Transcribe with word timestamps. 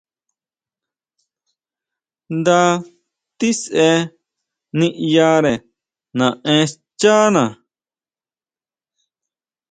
Nda 2.37 2.59
tisʼe 3.37 3.87
niʼyare 4.77 5.53
naʼen 6.17 6.61
xchana. 6.71 7.43